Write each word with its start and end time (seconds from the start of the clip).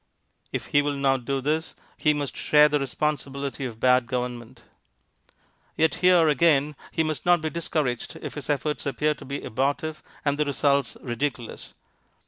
If 0.51 0.65
he 0.73 0.81
will 0.81 0.95
not 0.95 1.25
do 1.25 1.41
this 1.41 1.75
he 1.95 2.11
must 2.11 2.35
share 2.35 2.67
the 2.67 2.79
responsibility 2.79 3.65
of 3.65 3.79
bad 3.79 4.07
government. 4.07 4.63
Yet 5.77 5.93
here, 6.01 6.27
again, 6.27 6.75
he 6.91 7.03
must 7.03 7.23
not 7.23 7.39
be 7.39 7.51
discouraged 7.51 8.15
if 8.19 8.33
his 8.33 8.49
efforts 8.49 8.87
appear 8.87 9.13
to 9.13 9.25
be 9.25 9.43
abortive 9.43 10.01
and 10.25 10.39
the 10.39 10.45
results 10.45 10.97
ridiculous. 11.03 11.75